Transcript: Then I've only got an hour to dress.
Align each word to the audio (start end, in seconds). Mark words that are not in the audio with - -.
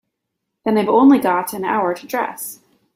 Then 0.65 0.79
I've 0.79 0.89
only 0.89 1.19
got 1.19 1.53
an 1.53 1.63
hour 1.63 1.93
to 1.93 2.07
dress. 2.07 2.59